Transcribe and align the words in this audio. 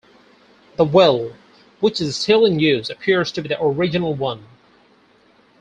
The 0.77 0.83
well, 0.83 1.33
which 1.79 2.01
is 2.01 2.15
still 2.17 2.43
in 2.43 2.57
use, 2.57 2.89
appears 2.89 3.31
to 3.33 3.41
be 3.43 3.49
the 3.49 3.63
original 3.63 4.15
one. 4.15 4.43